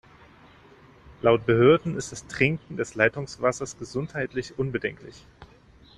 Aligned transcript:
Laut 1.21 1.45
Behörden 1.45 1.95
ist 1.95 2.11
das 2.11 2.25
Trinken 2.25 2.75
des 2.75 2.95
Leitungswassers 2.95 3.77
gesundheitlich 3.77 4.57
unbedenklich. 4.57 5.27